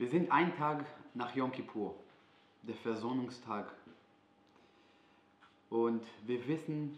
[0.00, 1.94] Wir sind einen Tag nach Yom Kippur,
[2.62, 3.70] der Versöhnungstag.
[5.68, 6.96] Und wir wissen,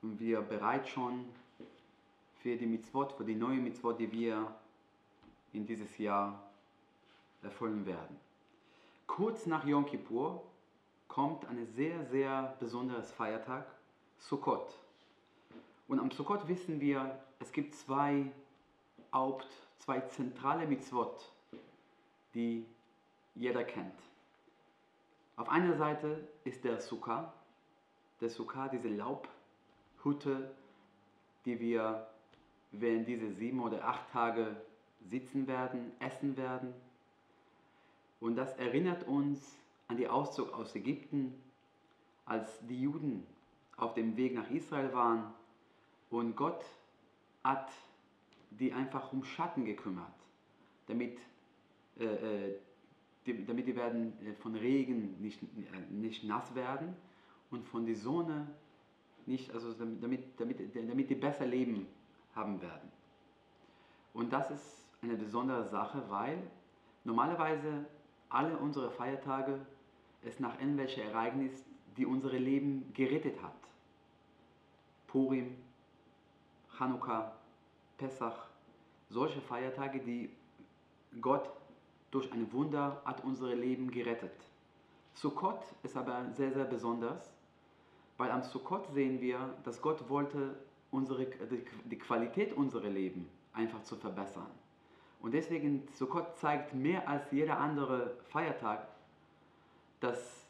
[0.00, 1.26] wir bereit schon
[2.40, 4.50] für die Mitzvot, für die neue Mitzvot, die wir
[5.52, 6.42] in dieses Jahr
[7.42, 8.16] erfüllen werden.
[9.06, 10.42] Kurz nach Yom Kippur
[11.08, 13.66] kommt ein sehr, sehr besonderes Feiertag,
[14.16, 14.72] Sukkot.
[15.88, 18.32] Und am Sukkot wissen wir, es gibt zwei
[19.12, 21.33] Haupt, zwei zentrale Mitzvot,
[22.34, 22.66] die
[23.34, 23.94] jeder kennt.
[25.36, 27.32] Auf einer Seite ist der Sukkah,
[28.20, 30.54] der Sukkah, diese Laubhütte,
[31.44, 32.06] die wir
[32.72, 34.56] während diese sieben oder acht Tage
[35.08, 36.72] sitzen werden, essen werden.
[38.20, 39.56] Und das erinnert uns
[39.88, 41.34] an den Auszug aus Ägypten,
[42.24, 43.26] als die Juden
[43.76, 45.34] auf dem Weg nach Israel waren
[46.10, 46.64] und Gott
[47.42, 47.70] hat
[48.50, 50.14] die einfach um Schatten gekümmert,
[50.86, 51.18] damit,
[51.98, 52.54] äh, äh
[53.26, 56.94] die, damit die werden äh, von Regen nicht, äh, nicht nass werden
[57.50, 58.46] und von der Sonne
[59.26, 61.86] nicht, also damit, damit, damit die besser leben
[62.34, 62.90] haben werden.
[64.12, 66.38] Und das ist eine besondere Sache, weil
[67.04, 67.86] normalerweise
[68.28, 69.58] alle unsere Feiertage
[70.22, 71.64] es nach irgendwelchen Ereignissen,
[71.96, 73.52] die unsere Leben gerettet hat.
[75.06, 75.56] Purim,
[76.76, 77.32] Chanukka,
[77.98, 78.48] Pessach,
[79.08, 80.30] solche Feiertage, die
[81.20, 81.48] Gott
[82.14, 84.30] durch ein Wunder hat unsere Leben gerettet.
[85.14, 87.32] Sukkot ist aber sehr, sehr besonders,
[88.16, 90.54] weil am Sukkot sehen wir, dass Gott wollte
[90.92, 94.46] unsere, die Qualität unserer Leben einfach zu verbessern.
[95.22, 98.86] Und deswegen Sukkot zeigt mehr als jeder andere Feiertag,
[99.98, 100.46] dass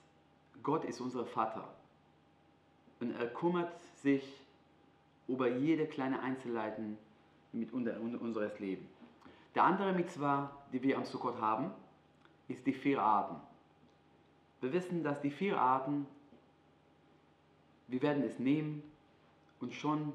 [0.62, 1.66] Gott ist unser Vater.
[3.00, 4.22] Und er kümmert sich
[5.28, 6.98] über jede kleine Einzelheiten
[7.52, 8.93] mit unseres Lebens.
[9.54, 11.70] Der andere Mitzvah, die wir am Sukkot haben,
[12.48, 13.36] ist die vier Arten.
[14.60, 16.06] Wir wissen, dass die vier Arten,
[17.86, 18.82] wir werden es nehmen
[19.60, 20.12] und schon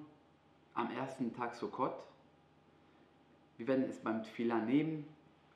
[0.73, 1.93] am ersten Tag Sukkot,
[3.57, 5.05] wir werden es beim Tfilah nehmen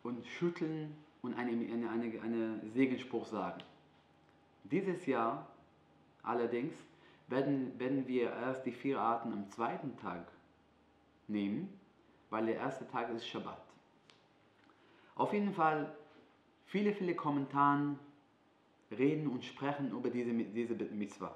[0.03, 3.63] und schütteln und einen eine, eine, eine Segenspruch sagen.
[4.65, 5.47] Dieses Jahr
[6.21, 6.73] allerdings
[7.27, 10.27] werden, werden wir erst die vier Arten am zweiten Tag
[11.27, 11.69] nehmen,
[12.29, 13.62] weil der erste Tag ist Shabbat.
[15.15, 15.95] Auf jeden Fall,
[16.65, 17.95] viele, viele Kommentare
[18.91, 21.35] reden und sprechen über diese, diese Mitzvah.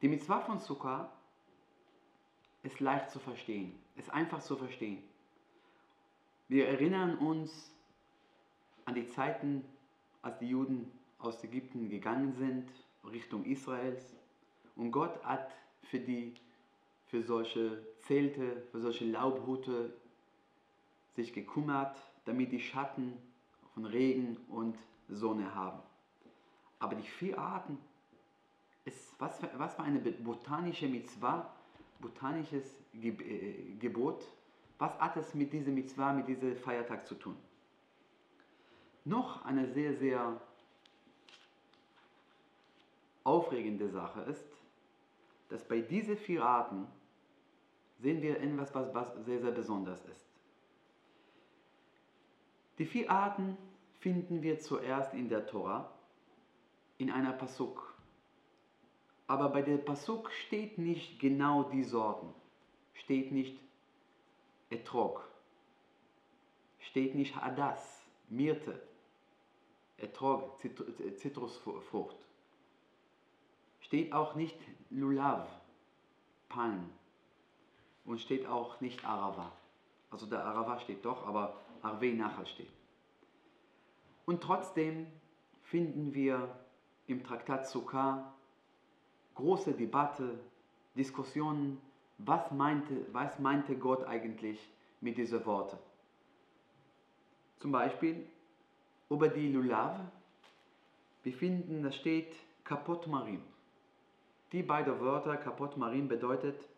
[0.00, 1.12] Die Mitzvah von Sukkah
[2.62, 5.02] ist leicht zu verstehen, ist einfach zu verstehen.
[6.48, 7.72] Wir erinnern uns
[8.84, 9.64] an die Zeiten,
[10.22, 12.70] als die Juden aus Ägypten gegangen sind,
[13.10, 14.14] Richtung Israels.
[14.76, 15.52] Und Gott hat
[15.84, 16.34] für, die,
[17.06, 19.92] für solche Zelte, für solche Laubhütte
[21.14, 23.14] sich gekümmert, damit die Schatten
[23.74, 24.76] von Regen und
[25.08, 25.80] Sonne haben.
[26.78, 27.78] Aber die vier Arten,
[28.84, 31.48] ist, was, für, was für eine botanische Mitzvah,
[32.00, 34.26] botanisches äh, Gebot,
[34.78, 37.36] was hat es mit diesem Mitzvah, mit diesem Feiertag zu tun?
[39.04, 40.40] Noch eine sehr, sehr
[43.24, 44.44] aufregende Sache ist,
[45.48, 46.86] dass bei diesen vier Arten
[48.00, 50.31] sehen wir etwas, was, was sehr, sehr besonders ist.
[52.82, 53.56] Die vier Arten
[54.00, 55.88] finden wir zuerst in der Tora,
[56.98, 57.94] in einer Pasuk.
[59.28, 62.34] Aber bei der Pasuk steht nicht genau die Sorten,
[62.94, 63.56] steht nicht
[64.68, 65.24] Etrog,
[66.80, 68.82] steht nicht Hadas, Myrte,
[69.98, 70.60] Etrog,
[71.18, 72.16] Zitrusfrucht
[73.78, 74.58] steht auch nicht
[74.90, 75.46] Lulav,
[76.48, 76.90] Palm.
[78.06, 79.52] Und steht auch nicht Arava.
[80.10, 82.72] Also der Arava steht doch, aber Arve nachher steht.
[84.24, 85.06] Und trotzdem
[85.62, 86.48] finden wir
[87.06, 88.32] im Traktat Sukkah
[89.34, 90.38] große Debatte,
[90.94, 91.80] Diskussionen,
[92.18, 94.58] was meinte, was meinte Gott eigentlich
[95.00, 95.78] mit diesen Worten.
[97.58, 98.26] Zum Beispiel
[99.08, 99.98] über die Lulav,
[101.22, 102.34] wir finden, da steht
[102.64, 103.42] Kapot Marim.
[104.52, 106.68] Die beiden Wörter kaputt marin bedeutet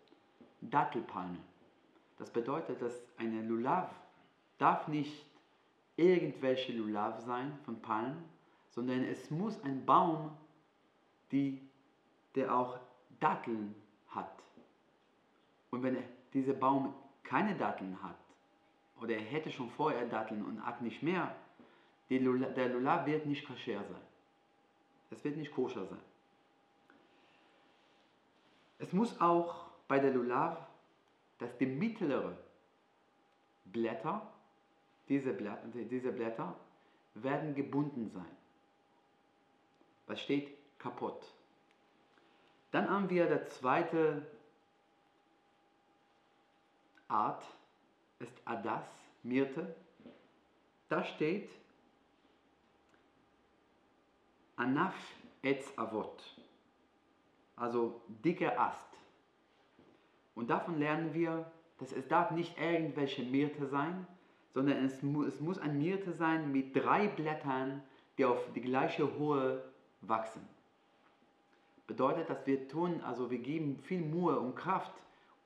[0.61, 1.39] Dattelpalme.
[2.19, 3.91] Das bedeutet, dass eine Lulav
[4.59, 5.25] darf nicht
[5.97, 8.25] irgendwelche Lulav sein von Palmen,
[8.71, 10.37] sondern es muss ein Baum,
[11.31, 11.61] die,
[12.35, 12.79] der auch
[13.21, 13.75] Datteln
[14.09, 14.43] hat.
[15.71, 15.97] Und wenn
[16.33, 18.17] dieser Baum keine Datteln hat,
[19.01, 21.35] oder er hätte schon vorher Datteln und hat nicht mehr,
[22.09, 24.01] Lula, der Lulav wird nicht kascher sein.
[25.11, 26.01] Es wird nicht koscher sein.
[28.79, 30.59] Es muss auch bei der Lulav,
[31.39, 32.37] dass die mittleren
[33.65, 34.34] Blätter,
[35.09, 36.57] diese Blätter,
[37.15, 38.37] werden gebunden sein.
[40.07, 41.23] Was steht kaputt?
[42.71, 44.27] Dann haben wir der zweite
[47.09, 47.45] Art,
[48.19, 48.87] ist Adas,
[49.23, 49.75] Myrte.
[50.89, 51.49] Da steht
[54.57, 54.95] Anaf
[55.43, 56.23] Etz Avot,
[57.57, 58.89] also dicker Ast.
[60.35, 64.07] Und davon lernen wir, dass es darf nicht irgendwelche Myrte sein,
[64.55, 67.83] sondern es, mu es muss ein Myrte sein mit drei Blättern,
[68.17, 69.63] die auf die gleiche Höhe
[70.01, 70.49] wachsen.
[71.87, 74.95] Bedeutet, dass wir tun, also wir geben viel Mühe und Kraft,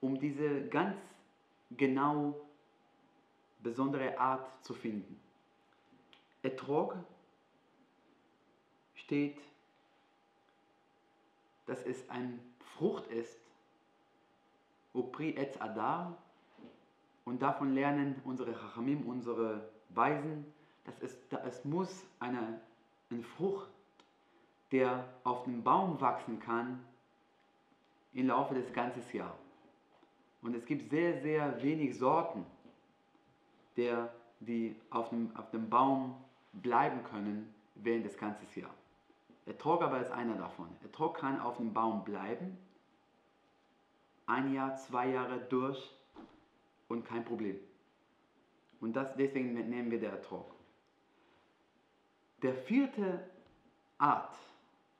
[0.00, 0.96] um diese ganz
[1.70, 2.38] genau
[3.60, 5.18] besondere Art zu finden.
[6.42, 6.96] Etrog
[8.94, 9.40] steht,
[11.66, 12.38] dass es eine
[12.76, 13.38] Frucht ist,
[14.92, 16.16] Opri Etz Adar,
[17.28, 20.46] und davon lernen unsere Chachamim, unsere Weisen,
[20.84, 22.58] dass es, dass es muss eine,
[23.10, 23.68] eine Frucht,
[24.72, 26.82] der auf dem Baum wachsen kann,
[28.14, 29.36] im Laufe des ganzen Jahres.
[30.40, 32.46] Und es gibt sehr, sehr wenig Sorten,
[33.76, 34.10] der,
[34.40, 36.16] die auf dem, auf dem Baum
[36.54, 38.74] bleiben können während des ganzen Jahres.
[39.46, 40.68] Der Trog aber ist einer davon.
[40.82, 42.56] Der Trog kann auf dem Baum bleiben,
[44.26, 45.97] ein Jahr, zwei Jahre durch
[46.88, 47.58] und kein Problem.
[48.80, 50.46] Und das, deswegen nehmen wir der Ertrag.
[52.42, 53.28] Der vierte
[53.98, 54.36] Art,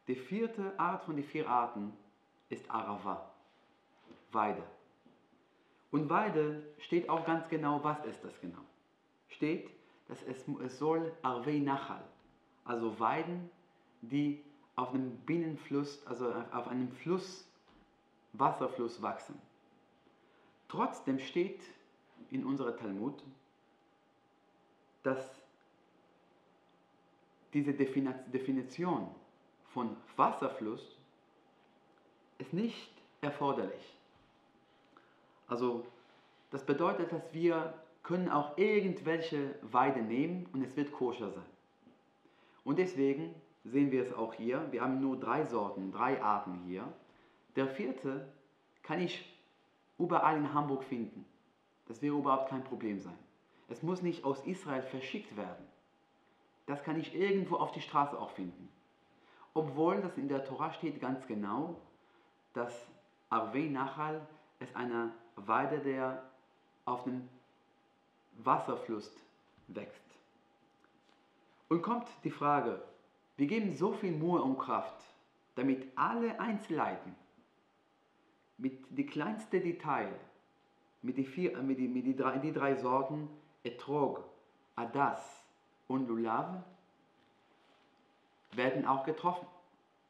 [0.08, 1.92] die vierte Art von den vier Arten
[2.48, 3.32] ist Arava,
[4.32, 4.62] Weide.
[5.90, 8.64] Und Weide steht auch ganz genau, was ist das genau?
[9.28, 9.70] Steht,
[10.08, 12.02] dass es, es soll Arvei Nachal,
[12.64, 13.50] also Weiden,
[14.02, 14.42] die
[14.74, 17.48] auf einem Binnenfluss, also auf einem Fluss,
[18.32, 19.40] Wasserfluss wachsen.
[20.68, 21.60] Trotzdem steht
[22.30, 23.22] in unserer Talmud,
[25.02, 25.42] dass
[27.52, 29.08] diese Definition
[29.72, 30.98] von Wasserfluss
[32.38, 33.96] ist nicht erforderlich.
[35.46, 35.86] Also
[36.50, 41.46] das bedeutet, dass wir können auch irgendwelche Weide nehmen und es wird koscher sein.
[42.64, 43.34] Und deswegen
[43.64, 44.66] sehen wir es auch hier.
[44.70, 46.84] Wir haben nur drei Sorten, drei Arten hier.
[47.56, 48.28] Der vierte
[48.82, 49.34] kann ich
[49.98, 51.24] überall in Hamburg finden.
[51.88, 53.18] Das wäre überhaupt kein Problem sein.
[53.68, 55.66] Es muss nicht aus Israel verschickt werden.
[56.66, 58.68] Das kann ich irgendwo auf die Straße auch finden.
[59.54, 61.80] Obwohl das in der Tora steht ganz genau,
[62.52, 62.86] dass
[63.30, 64.20] Arvei Nachal
[64.60, 66.22] ist eine Weide, der
[66.84, 67.28] auf dem
[68.38, 69.10] Wasserfluss
[69.68, 70.04] wächst.
[71.68, 72.82] Und kommt die Frage,
[73.36, 75.04] wir geben so viel Mühe und Kraft,
[75.54, 77.14] damit alle Einzelheiten,
[78.56, 80.12] mit die kleinste Detail,
[81.02, 83.28] mit die, vier, äh, mit die, mit die, drei, die drei Sorten
[83.64, 84.24] Etrog,
[84.76, 85.44] Adas
[85.86, 86.62] und Lulav,
[88.52, 89.46] werden auch getroffen.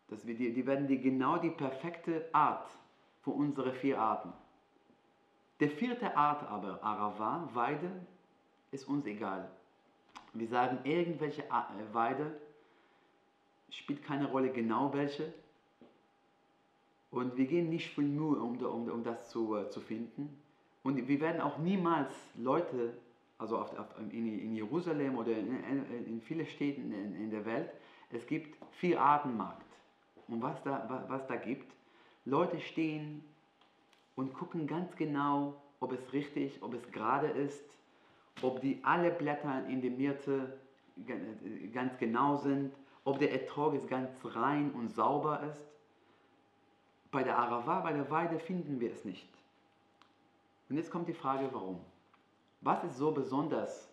[0.08, 2.66] Das die, die werden die genau die perfekte Art
[3.22, 4.32] für unsere vier Arten.
[5.60, 7.90] Der vierte Art aber, Arava, Weide,
[8.70, 9.50] ist uns egal.
[10.32, 12.38] Wir sagen, irgendwelche äh, Weide
[13.70, 15.32] spielt keine Rolle genau welche.
[17.10, 20.38] Und wir gehen nicht viel Mühe, um, um, um das zu, uh, zu finden.
[20.82, 22.94] Und wir werden auch niemals Leute,
[23.38, 27.70] also auf, auf, in, in, Jerusalem oder in, in vielen Städten in, in, der Welt,
[28.10, 29.66] es gibt vier Artenmarkt.
[30.28, 31.72] Und was da, was, was da gibt,
[32.24, 33.24] Leute stehen
[34.16, 37.64] und gucken ganz genau, ob es richtig, ob es gerade ist,
[38.42, 40.58] ob die alle Blätter in der Myrte
[41.72, 42.72] ganz genau sind,
[43.04, 45.64] ob der Ertrag ganz rein und sauber ist.
[47.10, 49.28] Bei der Arava, bei der Weide finden wir es nicht.
[50.68, 51.80] Und jetzt kommt die Frage, warum?
[52.60, 53.88] Was ist so besonders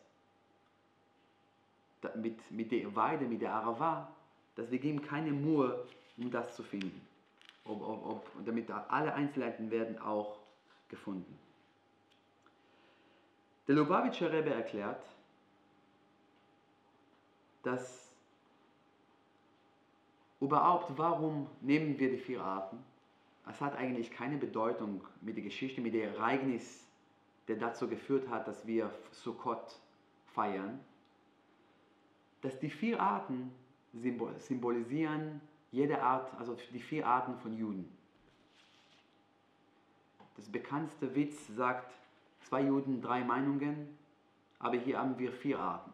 [2.15, 4.09] mit, mit der Weide, mit der Arava,
[4.55, 5.85] dass wir geben keine Mühe,
[6.17, 7.01] um das zu finden?
[7.63, 10.37] Ob, ob, ob, damit alle Einzelheiten werden auch
[10.89, 11.39] gefunden.
[13.67, 15.03] Der Lubavitcher Rebbe erklärt,
[17.63, 18.11] dass
[20.39, 22.83] überhaupt, warum nehmen wir die vier Arten?
[23.49, 26.85] Es hat eigentlich keine Bedeutung mit der Geschichte, mit dem Ereignis,
[27.47, 29.79] der dazu geführt hat, dass wir Sukkot
[30.33, 30.79] feiern.
[32.41, 33.51] Dass die vier Arten
[33.93, 37.89] symbolisieren jede Art, also die vier Arten von Juden.
[40.35, 41.93] Das bekannteste Witz sagt,
[42.41, 43.97] zwei Juden, drei Meinungen,
[44.59, 45.93] aber hier haben wir vier Arten.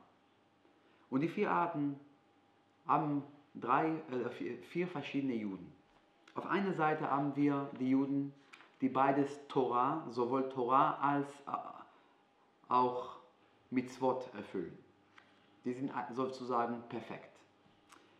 [1.09, 1.99] Und die vier Arten
[2.87, 3.23] haben
[3.55, 5.70] drei, äh, vier, vier verschiedene Juden.
[6.33, 8.33] Auf einer Seite haben wir die Juden,
[8.79, 11.51] die beides Torah, sowohl Torah als äh,
[12.69, 13.17] auch
[13.69, 14.77] Mitzvot erfüllen.
[15.65, 17.29] die sind sozusagen perfekt.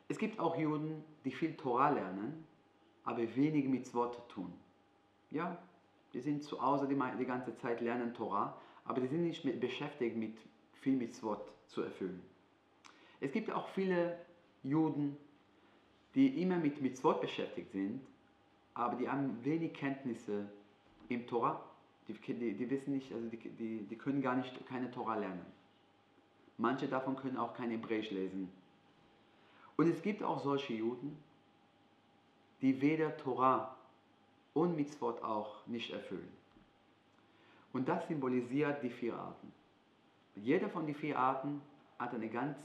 [0.08, 2.46] Es gibt auch Juden, die viel Torah lernen,
[3.04, 4.54] aber wenig Mitzvot tun.
[5.32, 5.58] Ja,
[6.14, 9.60] die sind zu Hause die, die ganze Zeit lernen Torah, aber die sind nicht mit,
[9.60, 10.38] beschäftigt mit
[10.74, 12.22] viel Mitzvot zu erfüllen.
[13.20, 14.18] Es gibt auch viele
[14.64, 15.18] Juden,
[16.16, 18.02] die immer mit Mitzvot beschäftigt sind,
[18.74, 20.50] aber die haben wenig Kenntnisse
[21.10, 21.64] im Torah.
[22.08, 25.46] Die, die, die wissen nicht, also die, die, die können gar nicht keine Torah lernen.
[26.58, 28.50] Manche davon können auch kein Hebräisch lesen.
[29.78, 31.18] Und es gibt auch solche Juden,
[32.62, 33.76] die weder Torah
[34.54, 36.32] und Mitzvot auch nicht erfüllen.
[37.74, 39.52] Und das symbolisiert die vier Arten.
[40.36, 41.62] Jeder von den vier Arten
[41.98, 42.58] hat eine ganz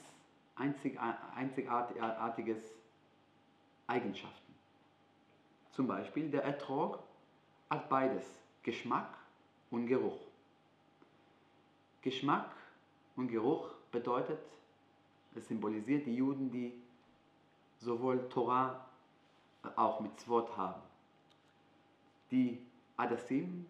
[0.57, 0.99] einzig,
[1.35, 2.75] einzigartiges
[3.87, 4.55] Eigenschaften.
[5.73, 6.99] Zum Beispiel der Ertrag
[7.71, 8.25] hat beides,
[8.63, 9.17] Geschmack
[9.71, 10.21] und Geruch.
[12.03, 12.55] Geschmack
[13.17, 14.39] und Geruch bedeutet,
[15.35, 16.73] es symbolisiert die Juden, die
[17.79, 18.87] sowohl Torah
[19.75, 20.81] auch mit Wort haben.
[22.31, 22.59] Die
[22.97, 23.67] Adassim,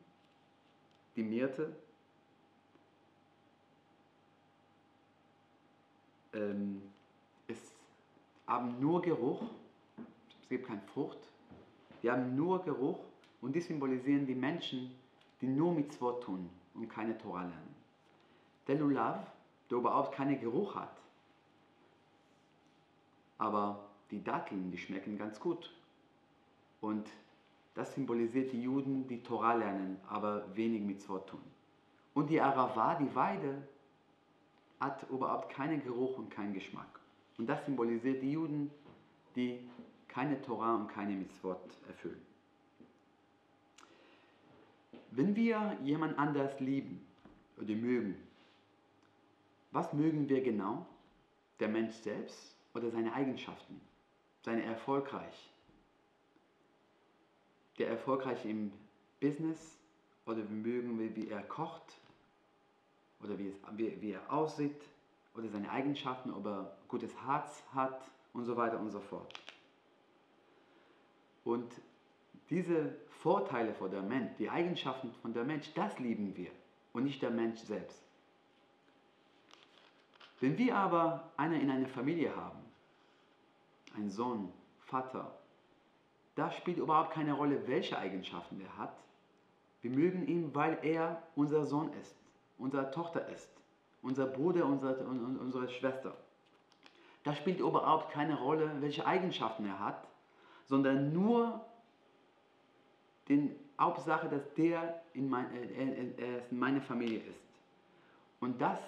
[1.17, 1.75] die Myrte,
[6.33, 6.83] ähm,
[7.49, 7.59] es
[8.47, 9.43] haben nur Geruch,
[10.47, 11.19] es gibt keine Frucht,
[12.05, 13.01] die haben nur Geruch
[13.41, 14.93] und die symbolisieren die Menschen,
[15.41, 17.75] die nur mit Wort tun und keine Torah lernen.
[18.69, 19.27] Der Lulav,
[19.69, 20.97] der überhaupt keinen Geruch hat,
[23.39, 25.75] aber die Datteln, die schmecken ganz gut.
[26.81, 27.09] Und
[27.75, 31.43] das symbolisiert die Juden, die Torah lernen, aber wenig mit Wort tun.
[32.15, 33.67] Und die Arava, die Weide,
[34.79, 37.01] hat überhaupt keinen Geruch und keinen Geschmack.
[37.37, 38.71] Und das symbolisiert die Juden,
[39.35, 39.59] die
[40.17, 42.23] keine Torah und keine Mitzvot erfüllen.
[45.11, 47.07] Wenn wir jemand anders lieben
[47.59, 48.17] oder mögen,
[49.73, 50.87] was mögen wir genau?
[51.61, 53.79] Der Mensch selbst oder seine Eigenschaften?
[54.43, 55.51] Seine erfolgreich?
[57.79, 58.73] Der erfolgreich im
[59.21, 59.77] Business
[60.25, 61.99] oder wir mögen, wie er kocht
[63.23, 64.81] oder wie, es, wie, wie er aussieht
[65.35, 68.01] oder seine Eigenschaften, ob er gutes Herz hat
[68.33, 69.46] und so weiter und so fort.
[71.47, 71.73] Und
[72.51, 76.51] diese Vorteile von der Mensch, die Eigenschaften von der Mensch, das lieben wir
[76.93, 78.03] und nicht der Mensch selbst.
[80.41, 82.59] Wenn wir aber einer in einer Familie haben,
[83.97, 85.39] ein Sohn, Vater,
[86.35, 88.95] da spielt überhaupt keine Rolle, welche Eigenschaften er hat.
[89.81, 92.15] Wir mögen ihn, weil er unser Sohn ist
[92.59, 93.51] unsere Tochter ist,
[94.03, 96.17] unser Bruder, unsere, unsere Schwester.
[97.25, 100.07] Da spielt überhaupt keine Rolle, welche Eigenschaften er hat,
[100.67, 101.65] sondern nur
[103.29, 107.45] die Hauptsache, dass der in, mein, äh, äh, in meine Familie ist.
[108.41, 108.79] Und das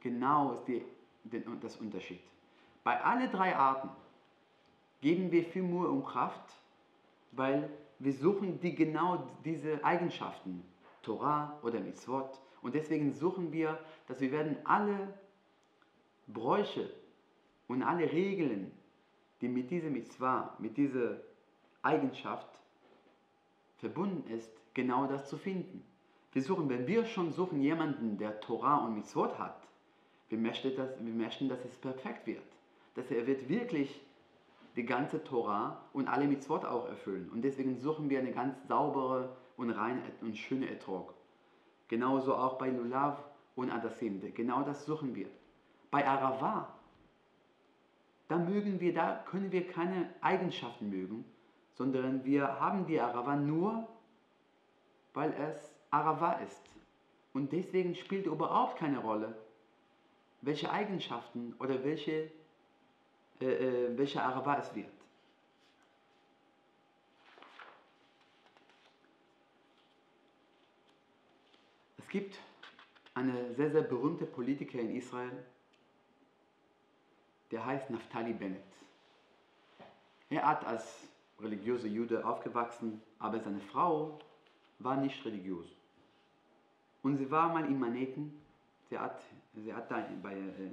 [0.00, 0.84] genau ist die,
[1.60, 2.20] das Unterschied.
[2.82, 3.88] Bei allen drei Arten
[5.00, 6.54] geben wir viel Mühe und Kraft,
[7.32, 10.62] weil wir suchen die genau diese Eigenschaften,
[11.02, 15.12] Torah oder Mitzvot, und deswegen suchen wir, dass wir werden alle
[16.26, 16.88] Bräuche
[17.68, 18.72] und alle Regeln,
[19.44, 21.18] die mit dieser Mitzvah, mit dieser
[21.82, 22.48] Eigenschaft
[23.76, 25.84] verbunden ist, genau das zu finden.
[26.32, 29.68] Wir suchen, wenn wir schon suchen jemanden, der Torah und Mitzvot hat,
[30.30, 32.42] wir möchten, dass, wir möchten, dass es perfekt wird.
[32.94, 34.00] Dass er wird wirklich
[34.76, 37.28] die ganze Torah und alle Mitzvot auch erfüllen.
[37.30, 41.12] Und deswegen suchen wir eine ganz saubere und reine und schöne Ertrag.
[41.88, 43.22] Genauso auch bei Lulav
[43.56, 44.22] und Adassim.
[44.34, 45.28] Genau das suchen wir.
[45.90, 46.74] Bei Arava,
[48.28, 51.24] da mögen wir, da können wir keine Eigenschaften mögen,
[51.74, 53.86] sondern wir haben die Arava nur,
[55.12, 56.62] weil es Arava ist.
[57.32, 59.36] Und deswegen spielt überhaupt keine Rolle,
[60.40, 62.30] welche Eigenschaften oder welche,
[63.40, 64.88] äh, äh, welche Arava es wird.
[72.14, 72.38] gibt
[73.14, 75.32] einen sehr, sehr berühmten Politiker in Israel,
[77.50, 78.62] der heißt Naftali Bennett.
[80.30, 81.08] Er hat als
[81.40, 84.18] religiöser Jude aufgewachsen, aber seine Frau
[84.78, 85.66] war nicht religiös.
[87.02, 88.32] Und sie war mal in Manhattan,
[88.88, 89.20] sie hat,
[89.54, 90.70] sie hat da bei äh,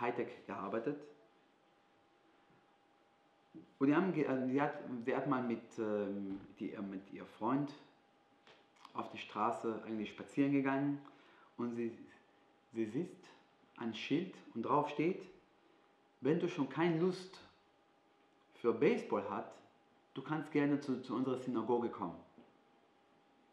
[0.00, 0.98] Hightech gearbeitet.
[3.78, 7.72] Und die haben, sie, hat, sie hat mal mit, ähm, die, mit ihrem Freund
[8.94, 11.00] auf die Straße eigentlich spazieren gegangen
[11.56, 11.92] und sie,
[12.72, 13.16] sie sieht
[13.76, 15.20] ein Schild und drauf steht,
[16.24, 17.38] wenn du schon keine Lust
[18.54, 19.52] für Baseball hast,
[20.14, 22.16] du kannst gerne zu, zu unserer Synagoge kommen.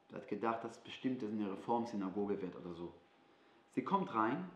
[0.09, 2.93] Sie hat gedacht, dass bestimmt eine Reformsynagoge wird oder so.
[3.75, 4.49] Sie kommt rein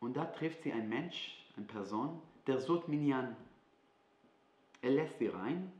[0.00, 3.36] Und da trifft sie einen Mensch, eine Person, der sucht Minyan.
[4.80, 5.70] Er lässt sie rein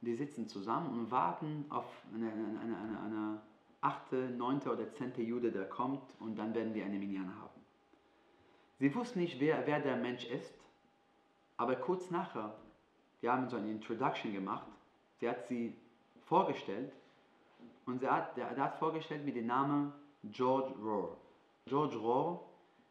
[0.00, 3.42] und die sitzen zusammen und warten auf eine, eine, eine, eine,
[3.80, 7.60] achte, neunte oder zehnte Jude, der kommt und dann werden die eine Minyan haben.
[8.78, 10.54] Sie wussten nicht, wer, wer der Mensch ist,
[11.56, 12.54] aber kurz nachher,
[13.22, 14.66] die haben so eine Introduction gemacht,
[15.20, 15.76] sie hat sie
[16.26, 16.92] vorgestellt
[17.86, 19.92] und sie hat, der, der hat vorgestellt mit dem Namen
[20.24, 21.16] George Rohr.
[21.66, 22.44] George Rohr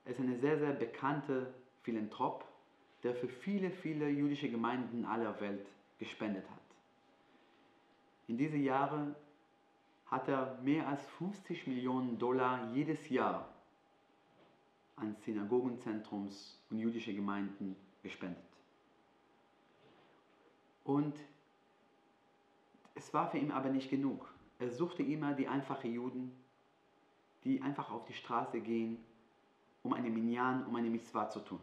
[0.05, 1.48] ist ein sehr, sehr bekannter
[1.84, 2.46] Philanthrop,
[3.03, 5.67] der für viele, viele jüdische Gemeinden aller Welt
[6.00, 6.60] gespendet hat.
[8.27, 9.15] In diesen Jahren
[10.08, 13.50] hat er mehr als 50 Millionen Dollar jedes Jahr
[14.96, 18.53] an Synagogenzentrums und jüdische Gemeinden gespendet.
[20.84, 21.16] Und
[22.96, 24.34] es war für ihn aber nicht genug.
[24.60, 26.32] Er suchte immer die einfachen Juden,
[27.44, 28.98] die einfach auf die Straße gehen,
[29.82, 31.60] um eine Minyan, um eine Mitzvah zu tun.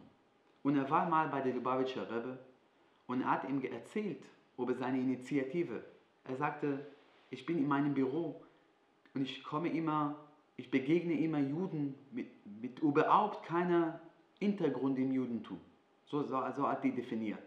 [0.63, 2.37] Und er war mal bei der Lubavitcher Rebbe
[3.07, 4.23] und er hat ihm erzählt
[4.57, 5.83] über seine Initiative.
[6.25, 6.85] Er sagte,
[7.31, 8.43] ich bin in meinem Büro
[9.15, 10.15] und ich komme immer,
[10.57, 12.27] ich begegne immer Juden mit,
[12.61, 13.99] mit überhaupt keiner
[14.39, 15.59] Hintergrund im Judentum.
[16.05, 17.41] So, so, so hat die definiert.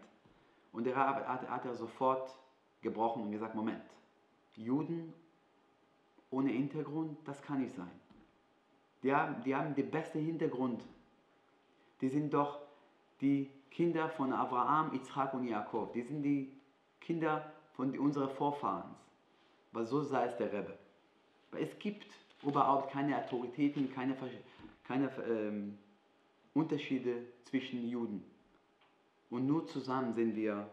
[0.75, 2.37] Und er hat, hat er sofort
[2.81, 3.81] gebrochen und gesagt, Moment,
[4.55, 5.13] Juden
[6.29, 7.91] ohne Hintergrund, das kann nicht sein.
[9.01, 10.83] Die haben, die haben den besten Hintergrund.
[12.01, 12.59] Die sind doch
[13.21, 15.93] die Kinder von Abraham, Isaac und Jakob.
[15.93, 16.51] Die sind die
[16.99, 18.95] Kinder von unseren Vorfahren.
[19.71, 20.77] Weil so sei es der Rebbe.
[21.51, 22.07] Weil es gibt
[22.43, 24.17] überhaupt keine Autoritäten, keine,
[24.83, 25.77] keine ähm,
[26.53, 28.34] Unterschiede zwischen Juden.
[29.29, 30.69] Und nur zusammen sind wir,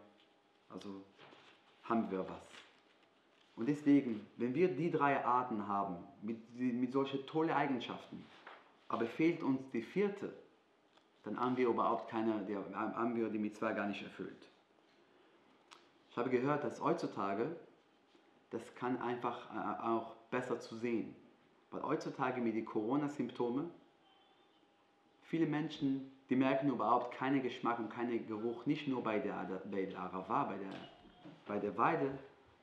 [0.69, 1.03] also
[1.85, 2.43] haben wir was.
[3.57, 8.25] Und deswegen, wenn wir die drei Arten haben, mit, mit solchen tollen Eigenschaften,
[8.89, 10.33] aber fehlt uns die vierte,
[11.25, 12.33] dann haben wir überhaupt keine,
[12.75, 14.49] haben wir die Mitzvah gar nicht erfüllt.
[16.11, 17.57] Ich habe gehört, dass heutzutage,
[18.51, 21.15] das kann einfach äh, auch besser zu sehen,
[21.71, 23.71] weil heutzutage mit den Corona-Symptomen,
[25.23, 29.85] viele Menschen, die merken überhaupt keinen Geschmack und keinen Geruch, nicht nur bei der, bei
[29.85, 30.71] der Arava, bei der,
[31.47, 32.11] bei der Weide,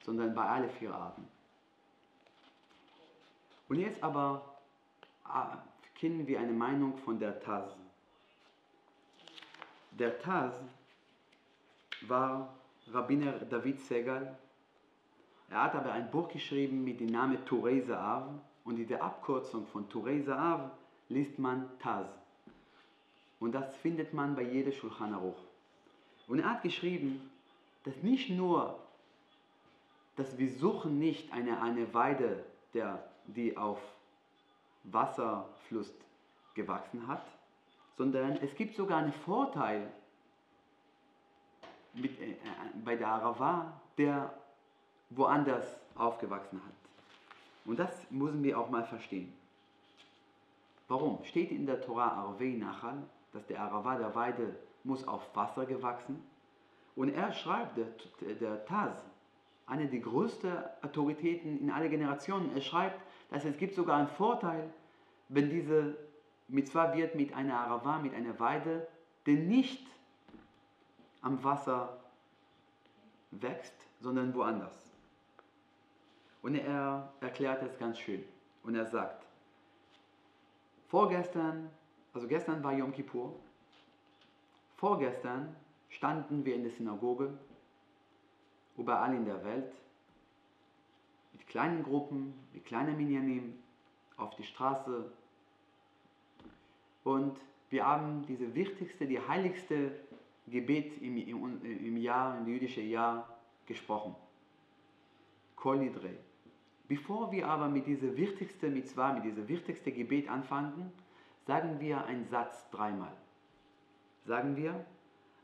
[0.03, 1.27] sondern bei allen vier Arten.
[3.67, 4.41] Und jetzt aber
[5.99, 7.69] kennen wir eine Meinung von der Taz.
[9.91, 10.55] Der Taz
[12.07, 12.51] war
[12.91, 14.35] Rabbiner David Segal.
[15.51, 18.29] Er hat aber ein Buch geschrieben mit dem Namen Turei Zaav
[18.63, 20.71] und in der Abkürzung von Turei Zaav
[21.07, 22.18] liest man Taz.
[23.39, 25.37] Und das findet man bei jedem Shulchan Aruch.
[26.27, 27.29] Und er hat geschrieben,
[27.83, 28.79] dass nicht nur,
[30.15, 33.79] dass wir suchen nicht eine, eine Weide, der, die auf
[34.83, 35.91] Wasserfluss
[36.53, 37.25] gewachsen hat,
[37.97, 39.91] sondern es gibt sogar einen Vorteil
[41.93, 42.35] mit, äh,
[42.83, 44.33] bei der Arava, der
[45.09, 46.73] woanders aufgewachsen hat.
[47.65, 49.33] Und das müssen wir auch mal verstehen.
[50.87, 51.23] Warum?
[51.25, 56.23] Steht in der Torah Arvei Nachal, dass der Arava der Weide muss auf Wasser gewachsen.
[56.95, 59.03] Und er schreibt, der, der Taz,
[59.67, 64.69] eine der größten Autoritäten in alle Generationen, er schreibt, dass es gibt sogar einen Vorteil,
[65.27, 65.95] wenn diese
[66.47, 68.87] Mitzvah wird mit einer Arava, mit einer Weide,
[69.25, 69.85] die nicht
[71.21, 71.99] am Wasser
[73.31, 74.91] wächst, sondern woanders.
[76.41, 78.23] Und er erklärt es ganz schön.
[78.63, 79.25] Und er sagt,
[80.87, 81.69] vorgestern,
[82.13, 83.35] also gestern war Yom Kippur,
[84.77, 85.55] vorgestern
[85.89, 87.37] standen wir in der Synagoge,
[88.77, 89.73] überall in der Welt,
[91.33, 93.53] mit kleinen Gruppen, mit kleinen Minyanim,
[94.17, 95.11] auf die Straße,
[97.03, 99.91] und wir haben diese wichtigste, die heiligste
[100.47, 103.27] Gebet im, im, im Jahr, im jüdischen Jahr
[103.65, 104.15] gesprochen.
[105.55, 105.89] Kol
[106.87, 110.91] Bevor wir aber mit dieser wichtigsten Mitzvah, mit diesem wichtigsten Gebet anfangen,
[111.48, 113.16] sagen wir einen Satz dreimal.
[114.24, 114.74] Sagen wir,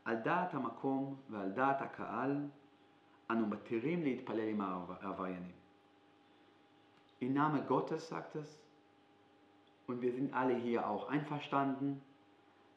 [0.05, 2.37] על דעת המקום ועל דעת הקהל
[3.31, 5.61] אנו מתירים להתפלל עם העבריינים.
[7.21, 8.59] Im Namen Gottes, sagt es,
[9.85, 12.01] und wir sind alle hier auch einverstanden,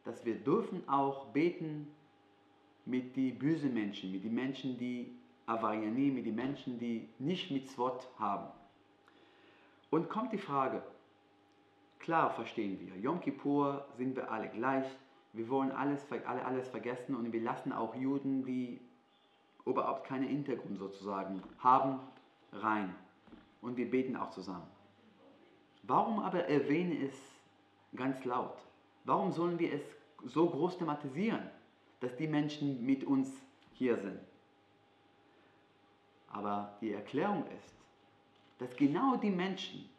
[0.04, 1.88] dass wir dürfen auch beten
[2.84, 7.70] mit den bösen Menschen, mit den Menschen, die Avariani, mit den Menschen, die nicht mit
[7.70, 8.48] Swat haben.
[9.90, 10.82] Und kommt die Frage,
[11.99, 14.85] klar verstehen wir, Yom Kippur sind wir alle gleich,
[15.33, 18.79] wir wollen alles, alle, alles vergessen und wir lassen auch Juden, die
[19.65, 21.99] überhaupt keinen Hintergrund sozusagen haben,
[22.51, 22.95] rein.
[23.61, 24.65] Und wir beten auch zusammen.
[25.83, 27.13] Warum aber erwähne es
[27.95, 28.57] ganz laut?
[29.03, 29.83] Warum sollen wir es
[30.25, 31.49] so groß thematisieren,
[31.99, 33.31] dass die Menschen mit uns
[33.73, 34.19] hier sind.
[36.31, 37.75] Aber die Erklärung ist,
[38.59, 39.89] dass genau die Menschen,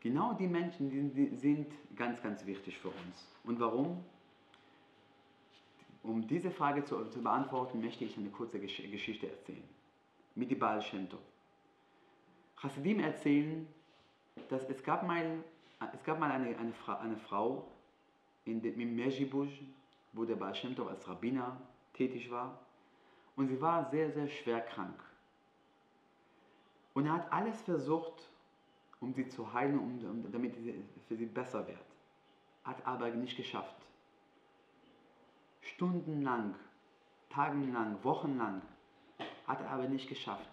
[0.00, 3.26] genau die Menschen die sind ganz, ganz wichtig für uns.
[3.44, 4.04] Und warum?
[6.02, 9.62] Um diese Frage zu, zu beantworten, möchte ich eine kurze Gesch Geschichte erzählen.
[10.34, 10.50] Mit
[10.82, 11.20] Shem Tov.
[12.56, 13.66] Hasidim erzählen,
[14.48, 15.44] dass es gab mal,
[15.92, 17.68] es gab mal eine, eine, Fra eine Frau
[18.44, 19.60] in dem, im Mejibush,
[20.12, 21.60] wo der Baal Shem Tov als Rabbiner
[21.92, 22.58] tätig war.
[23.36, 25.02] Und sie war sehr, sehr schwer krank.
[26.94, 28.29] Und er hat alles versucht,
[29.00, 31.78] um sie zu heilen, um, damit es für sie besser wird.
[32.64, 33.76] Hat aber nicht geschafft.
[35.62, 36.54] Stundenlang,
[37.30, 38.62] tagelang, wochenlang
[39.46, 40.50] hat er aber nicht geschafft.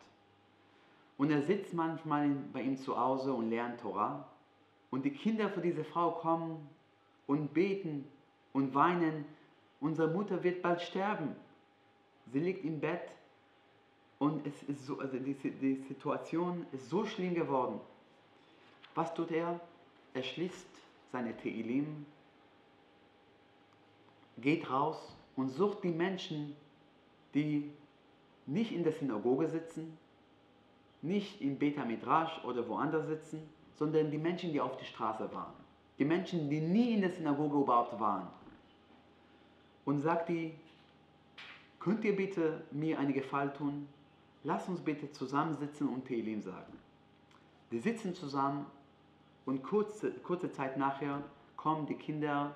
[1.18, 4.28] Und er sitzt manchmal bei ihm zu Hause und lernt Torah.
[4.90, 6.70] Und die Kinder von dieser Frau kommen
[7.26, 8.06] und beten
[8.54, 9.26] und weinen.
[9.80, 11.36] Unsere Mutter wird bald sterben.
[12.28, 13.12] Sie liegt im Bett
[14.20, 17.80] und es ist so, also die, die Situation ist so schlimm geworden.
[18.98, 19.60] Was tut er?
[20.16, 20.66] Er schließt
[21.12, 22.08] seine Teilim,
[24.40, 24.98] geht raus
[25.36, 26.56] und sucht die Menschen,
[27.36, 27.70] die
[28.48, 29.96] nicht in der Synagoge sitzen,
[31.04, 35.54] nicht im Beta Midrash oder woanders sitzen, sondern die Menschen, die auf der Straße waren.
[36.00, 38.28] Die Menschen, die nie in der Synagoge überhaupt waren.
[39.86, 40.56] Und sagt die,
[41.80, 43.88] könnt ihr bitte mir eine Gefallen tun?
[44.44, 46.74] Lass uns bitte zusammensitzen und Tehilim sagen.
[47.70, 48.66] Die sitzen zusammen
[49.48, 51.24] und kurze, kurze Zeit nachher
[51.56, 52.54] kommen die Kinder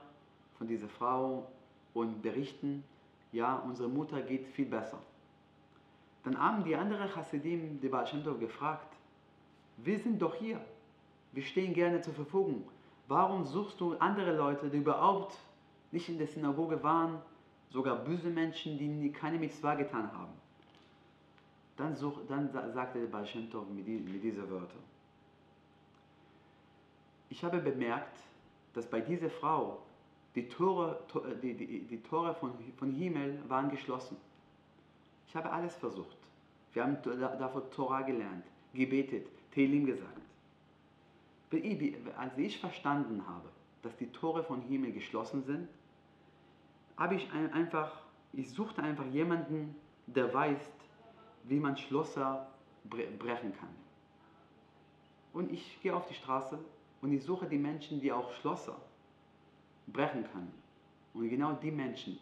[0.57, 1.47] von dieser Frau
[1.93, 2.83] und berichten,
[3.31, 4.99] ja, unsere Mutter geht viel besser.
[6.23, 8.93] Dann haben die anderen Hasidim die Baal Shem Tov gefragt,
[9.77, 10.59] wir sind doch hier,
[11.31, 12.67] wir stehen gerne zur Verfügung.
[13.07, 15.37] Warum suchst du andere Leute, die überhaupt
[15.91, 17.19] nicht in der Synagoge waren,
[17.69, 20.33] sogar böse Menschen, die keine Mitzvah getan haben?
[21.77, 24.90] Dann, such, dann sagte der Baal Shem Tov mit, mit diesen Wörtern.
[27.31, 28.17] Ich habe bemerkt,
[28.73, 29.81] dass bei dieser Frau
[30.35, 31.01] die Tore,
[31.41, 34.17] die, die, die Tore von, von Himmel waren geschlossen.
[35.27, 36.17] Ich habe alles versucht.
[36.73, 40.21] Wir haben davon Torah gelernt, gebetet, Telim gesagt.
[42.17, 43.47] Als ich verstanden habe,
[43.81, 45.69] dass die Tore von Himmel geschlossen sind,
[46.97, 48.01] habe ich einfach,
[48.33, 49.73] ich suchte einfach jemanden,
[50.05, 50.59] der weiß,
[51.45, 52.47] wie man Schlösser
[52.83, 53.75] brechen kann.
[55.31, 56.59] Und ich gehe auf die Straße
[57.01, 58.77] und ich suche die Menschen, die auch Schlösser
[59.87, 60.53] brechen können.
[61.13, 62.19] Und genau die Menschen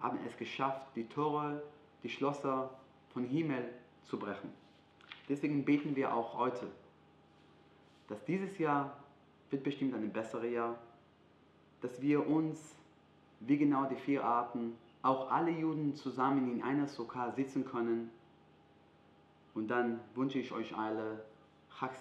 [0.00, 1.62] haben es geschafft, die Tore
[2.02, 2.70] die Schlösser
[3.12, 3.68] von Himmel
[4.04, 4.50] zu brechen.
[5.28, 6.66] Deswegen beten wir auch heute,
[8.08, 8.96] dass dieses Jahr
[9.50, 10.76] wird bestimmt ein besseres Jahr,
[11.80, 12.76] dass wir uns,
[13.40, 18.10] wie genau die vier Arten, auch alle Juden zusammen in einer Sukkah sitzen können.
[19.54, 21.24] Und dann wünsche ich euch alle
[21.78, 21.92] Chag.